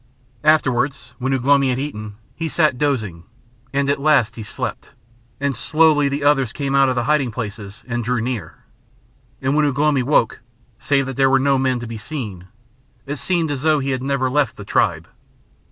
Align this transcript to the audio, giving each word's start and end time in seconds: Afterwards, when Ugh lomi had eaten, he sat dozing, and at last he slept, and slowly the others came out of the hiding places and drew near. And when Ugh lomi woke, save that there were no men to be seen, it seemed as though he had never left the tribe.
Afterwards, 0.43 1.13
when 1.19 1.31
Ugh 1.31 1.45
lomi 1.45 1.69
had 1.69 1.77
eaten, 1.77 2.15
he 2.33 2.49
sat 2.49 2.79
dozing, 2.79 3.23
and 3.71 3.87
at 3.87 4.01
last 4.01 4.35
he 4.35 4.41
slept, 4.41 4.93
and 5.39 5.55
slowly 5.55 6.09
the 6.09 6.23
others 6.23 6.51
came 6.51 6.73
out 6.73 6.89
of 6.89 6.95
the 6.95 7.03
hiding 7.03 7.29
places 7.31 7.83
and 7.87 8.03
drew 8.03 8.19
near. 8.19 8.63
And 9.43 9.55
when 9.55 9.63
Ugh 9.63 9.77
lomi 9.77 10.01
woke, 10.01 10.39
save 10.79 11.05
that 11.05 11.17
there 11.17 11.29
were 11.29 11.37
no 11.37 11.59
men 11.59 11.77
to 11.81 11.85
be 11.85 11.99
seen, 11.99 12.47
it 13.05 13.17
seemed 13.17 13.51
as 13.51 13.61
though 13.61 13.77
he 13.77 13.91
had 13.91 14.01
never 14.01 14.27
left 14.27 14.57
the 14.57 14.65
tribe. 14.65 15.07